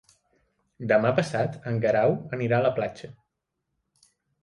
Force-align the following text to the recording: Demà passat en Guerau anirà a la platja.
Demà 0.91 1.11
passat 1.19 1.59
en 1.73 1.79
Guerau 1.85 2.17
anirà 2.39 2.61
a 2.61 2.67
la 2.71 2.75
platja. 2.81 3.15